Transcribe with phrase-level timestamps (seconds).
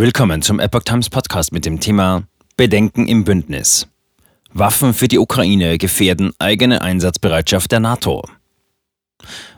[0.00, 2.22] Willkommen zum Epoch Times Podcast mit dem Thema
[2.56, 3.86] Bedenken im Bündnis.
[4.50, 8.24] Waffen für die Ukraine gefährden eigene Einsatzbereitschaft der NATO.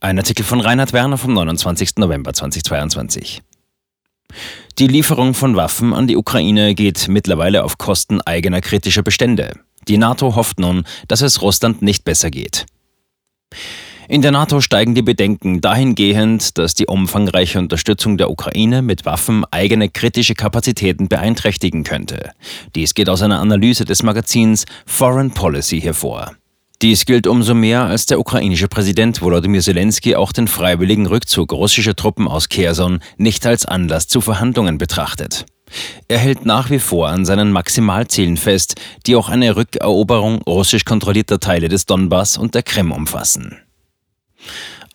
[0.00, 1.98] Ein Artikel von Reinhard Werner vom 29.
[1.98, 3.42] November 2022.
[4.80, 9.52] Die Lieferung von Waffen an die Ukraine geht mittlerweile auf Kosten eigener kritischer Bestände.
[9.86, 12.66] Die NATO hofft nun, dass es Russland nicht besser geht.
[14.08, 19.44] In der NATO steigen die Bedenken dahingehend, dass die umfangreiche Unterstützung der Ukraine mit Waffen
[19.50, 22.32] eigene kritische Kapazitäten beeinträchtigen könnte.
[22.74, 26.32] Dies geht aus einer Analyse des Magazins Foreign Policy hervor.
[26.82, 31.96] Dies gilt umso mehr, als der ukrainische Präsident Volodymyr Zelensky auch den freiwilligen Rückzug russischer
[31.96, 35.46] Truppen aus Kherson nicht als Anlass zu Verhandlungen betrachtet.
[36.08, 38.74] Er hält nach wie vor an seinen Maximalzielen fest,
[39.06, 43.63] die auch eine Rückeroberung russisch kontrollierter Teile des Donbass und der Krim umfassen.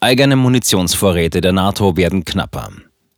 [0.00, 2.70] Eigene Munitionsvorräte der NATO werden knapper.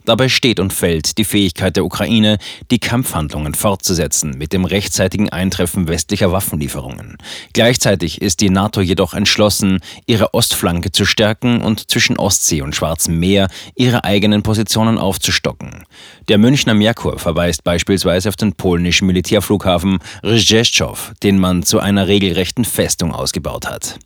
[0.04, 2.38] Dabei steht und fällt die Fähigkeit der Ukraine,
[2.70, 7.18] die Kampfhandlungen fortzusetzen mit dem rechtzeitigen Eintreffen westlicher Waffenlieferungen.
[7.52, 13.18] Gleichzeitig ist die NATO jedoch entschlossen, ihre Ostflanke zu stärken und zwischen Ostsee und Schwarzem
[13.18, 15.84] Meer ihre eigenen Positionen aufzustocken.
[16.28, 22.64] Der Münchner Merkur verweist beispielsweise auf den polnischen Militärflughafen Rzeszów, den man zu einer regelrechten
[22.64, 23.98] Festung ausgebaut hat.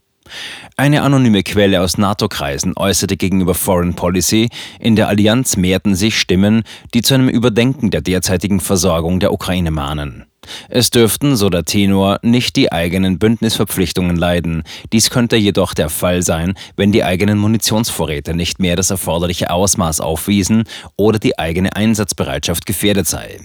[0.77, 4.49] Eine anonyme Quelle aus NATO-Kreisen äußerte gegenüber Foreign Policy,
[4.81, 6.63] in der Allianz mehrten sich Stimmen,
[6.95, 10.27] die zu einem Überdenken der derzeitigen Versorgung der Ukraine mahnen.
[10.69, 14.63] Es dürften, so der Tenor, nicht die eigenen Bündnisverpflichtungen leiden.
[14.93, 20.01] Dies könnte jedoch der Fall sein, wenn die eigenen Munitionsvorräte nicht mehr das erforderliche Ausmaß
[20.01, 20.65] aufwiesen
[20.97, 23.39] oder die eigene Einsatzbereitschaft gefährdet sei.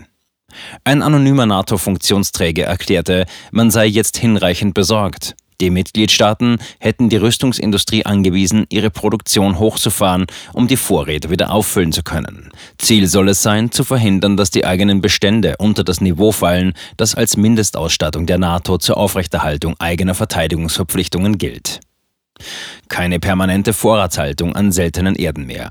[0.83, 5.35] Ein anonymer NATO-Funktionsträger erklärte, man sei jetzt hinreichend besorgt.
[5.61, 12.01] Die Mitgliedstaaten hätten die Rüstungsindustrie angewiesen, ihre Produktion hochzufahren, um die Vorräte wieder auffüllen zu
[12.01, 12.49] können.
[12.77, 17.15] Ziel soll es sein, zu verhindern, dass die eigenen Bestände unter das Niveau fallen, das
[17.15, 21.81] als Mindestausstattung der NATO zur Aufrechterhaltung eigener Verteidigungsverpflichtungen gilt.
[22.87, 25.69] Keine permanente Vorratshaltung an seltenen Erden mehr.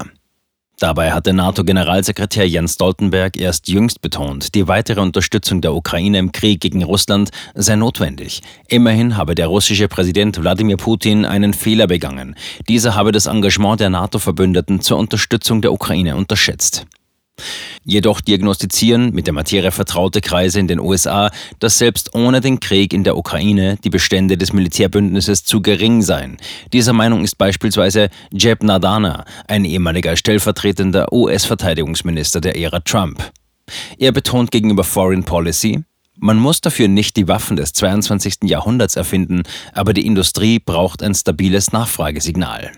[0.78, 6.60] Dabei hatte NATO-Generalsekretär Jens Stoltenberg erst jüngst betont, die weitere Unterstützung der Ukraine im Krieg
[6.60, 8.42] gegen Russland sei notwendig.
[8.68, 12.36] Immerhin habe der russische Präsident Wladimir Putin einen Fehler begangen.
[12.68, 16.86] Dieser habe das Engagement der NATO-Verbündeten zur Unterstützung der Ukraine unterschätzt.
[17.84, 22.92] Jedoch diagnostizieren mit der Materie vertraute Kreise in den USA, dass selbst ohne den Krieg
[22.92, 26.36] in der Ukraine die Bestände des Militärbündnisses zu gering seien.
[26.72, 33.30] Dieser Meinung ist beispielsweise Jeb Nadana, ein ehemaliger stellvertretender US-Verteidigungsminister der Ära Trump.
[33.98, 35.82] Er betont gegenüber Foreign Policy,
[36.20, 38.38] man muss dafür nicht die Waffen des 22.
[38.42, 42.72] Jahrhunderts erfinden, aber die Industrie braucht ein stabiles Nachfragesignal.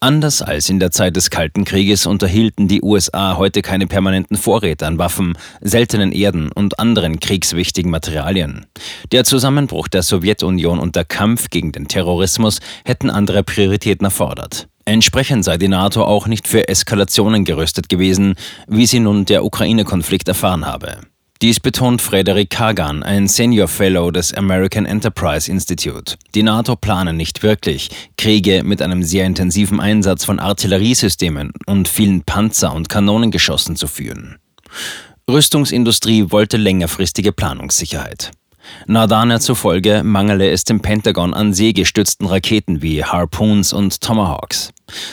[0.00, 4.86] Anders als in der Zeit des Kalten Krieges unterhielten die USA heute keine permanenten Vorräte
[4.86, 8.66] an Waffen, seltenen Erden und anderen kriegswichtigen Materialien.
[9.12, 14.68] Der Zusammenbruch der Sowjetunion und der Kampf gegen den Terrorismus hätten andere Prioritäten erfordert.
[14.84, 18.34] Entsprechend sei die NATO auch nicht für Eskalationen gerüstet gewesen,
[18.66, 20.98] wie sie nun der Ukraine-Konflikt erfahren habe.
[21.44, 26.16] Dies betont Frederick Kagan, ein Senior Fellow des American Enterprise Institute.
[26.34, 32.22] Die NATO plane nicht wirklich, Kriege mit einem sehr intensiven Einsatz von Artilleriesystemen und vielen
[32.22, 34.38] Panzer- und Kanonengeschossen zu führen.
[35.30, 38.30] Rüstungsindustrie wollte längerfristige Planungssicherheit.
[38.86, 44.72] Nardana zufolge mangele es dem Pentagon an seegestützten Raketen wie Harpoons und Tomahawks.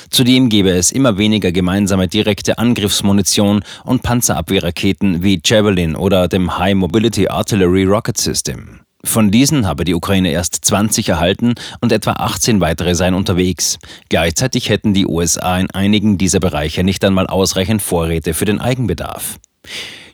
[0.09, 6.75] Zudem gebe es immer weniger gemeinsame direkte Angriffsmunition und Panzerabwehrraketen wie Javelin oder dem High
[6.75, 8.81] Mobility Artillery Rocket System.
[9.03, 13.79] Von diesen habe die Ukraine erst 20 erhalten und etwa 18 weitere seien unterwegs.
[14.09, 19.39] Gleichzeitig hätten die USA in einigen dieser Bereiche nicht einmal ausreichend Vorräte für den Eigenbedarf.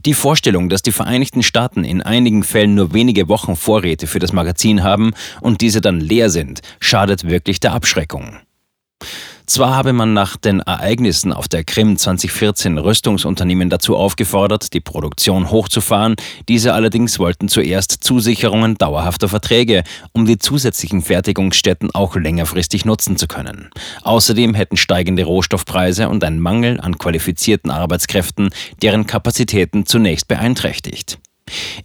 [0.05, 4.33] Die Vorstellung, dass die Vereinigten Staaten in einigen Fällen nur wenige Wochen Vorräte für das
[4.33, 8.37] Magazin haben und diese dann leer sind, schadet wirklich der Abschreckung.
[9.47, 15.49] Zwar habe man nach den Ereignissen auf der Krim 2014 Rüstungsunternehmen dazu aufgefordert, die Produktion
[15.49, 16.17] hochzufahren,
[16.49, 23.27] diese allerdings wollten zuerst Zusicherungen dauerhafter Verträge, um die zusätzlichen Fertigungsstätten auch längerfristig nutzen zu
[23.27, 23.69] können.
[24.03, 28.49] Außerdem hätten steigende Rohstoffpreise und ein Mangel an qualifizierten Arbeitskräften
[28.81, 31.19] deren Kapazitäten zunächst beeinträchtigt.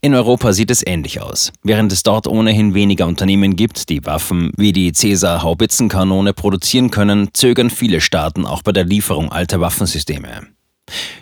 [0.01, 1.53] In Europa sieht es ähnlich aus.
[1.63, 7.71] Während es dort ohnehin weniger Unternehmen gibt, die Waffen wie die Caesar-Haubitzenkanone produzieren können, zögern
[7.71, 10.43] viele Staaten auch bei der Lieferung alter Waffensysteme.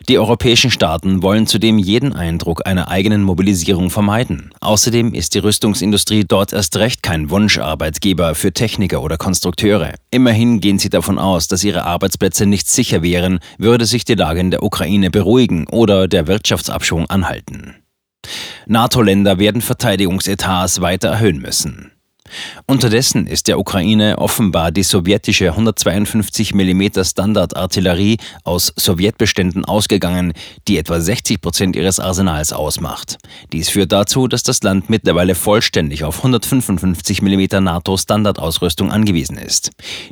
[0.08, 4.52] Die europäischen Staaten wollen zudem jeden Eindruck einer eigenen Mobilisierung vermeiden.
[4.60, 9.94] Außerdem ist die Rüstungsindustrie dort erst recht kein Wunscharbeitgeber für Techniker oder Konstrukteure.
[10.10, 14.40] Immerhin gehen sie davon aus, dass ihre Arbeitsplätze nicht sicher wären, würde sich die Lage
[14.40, 17.76] in der Ukraine beruhigen oder der Wirtschaftsabschwung anhalten.
[18.66, 21.92] NATO-Länder werden Verteidigungsetats weiter erhöhen müssen.
[22.66, 30.32] Unterdessen ist der Ukraine offenbar die sowjetische 152 mm Standardartillerie aus Sowjetbeständen ausgegangen,
[30.68, 33.18] die etwa 60 Prozent ihres Arsenals ausmacht.
[33.52, 39.70] Dies führt dazu, dass das Land mittlerweile vollständig auf 155 mm NATO-Standardausrüstung angewiesen ist.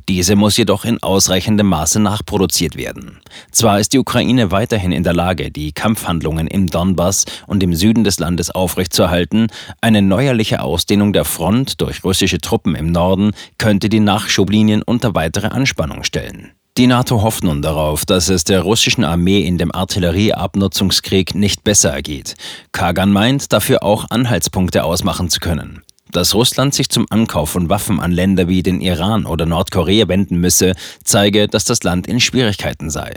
[0.08, 3.20] Diese muss jedoch in ausreichendem Maße nachproduziert werden.
[3.52, 8.04] Zwar ist die Ukraine weiterhin in der Lage, die Kampfhandlungen im Donbass und im Süden
[8.04, 9.48] des Landes aufrechtzuerhalten,
[9.80, 15.48] eine neuerliche Ausdehnung der Front durch russische Truppen im Norden könnte die Nachschublinien unter weitere
[15.48, 16.52] Anspannung stellen.
[16.78, 21.90] Die NATO hofft nun darauf, dass es der russischen Armee in dem Artillerieabnutzungskrieg nicht besser
[21.90, 22.34] ergeht.
[22.72, 25.82] Kagan meint, dafür auch Anhaltspunkte ausmachen zu können.
[26.10, 30.40] Dass Russland sich zum Ankauf von Waffen an Länder wie den Iran oder Nordkorea wenden
[30.40, 30.72] müsse,
[31.04, 33.12] zeige, dass das Land in Schwierigkeiten sei.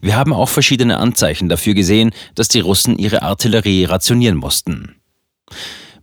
[0.00, 4.97] Wir haben auch verschiedene Anzeichen dafür gesehen, dass die Russen ihre Artillerie rationieren mussten.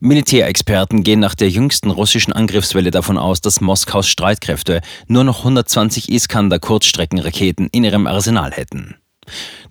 [0.06, 6.12] Militärexperten gehen nach der jüngsten russischen Angriffswelle davon aus, dass Moskaus Streitkräfte nur noch 120
[6.12, 8.98] Iskander-Kurzstreckenraketen in ihrem Arsenal hätten.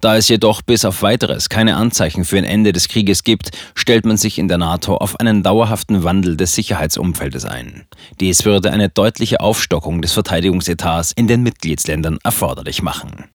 [0.00, 4.04] Da es jedoch bis auf weiteres keine Anzeichen für ein Ende des Krieges gibt, stellt
[4.04, 7.86] man sich in der NATO auf einen dauerhaften Wandel des Sicherheitsumfeldes ein.
[8.18, 13.12] Dies würde eine deutliche Aufstockung des Verteidigungsetats in den Mitgliedsländern erforderlich machen.